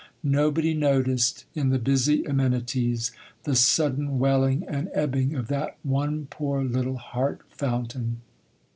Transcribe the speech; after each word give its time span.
Nobody 0.23 0.73
noticed—in 0.73 1.69
the 1.69 1.77
busy 1.77 2.23
amenities—the 2.25 3.55
sudden 3.55 4.17
welling 4.17 4.63
and 4.67 4.89
ebbing 4.95 5.35
of 5.35 5.47
that 5.49 5.77
one 5.83 6.25
poor 6.31 6.63
little 6.63 6.97
heart 6.97 7.41
fountain. 7.49 8.19